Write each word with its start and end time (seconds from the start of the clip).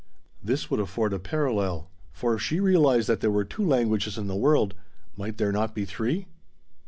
This 0.43 0.71
would 0.71 0.79
afford 0.79 1.13
a 1.13 1.19
parallel; 1.19 1.91
for 2.11 2.33
if 2.33 2.41
she 2.41 2.59
realized 2.59 3.07
that 3.07 3.19
there 3.19 3.29
were 3.29 3.45
two 3.45 3.63
languages 3.63 4.17
in 4.17 4.25
the 4.25 4.35
world, 4.35 4.73
might 5.15 5.37
there 5.37 5.51
not 5.51 5.75
be 5.75 5.85
three? 5.85 6.25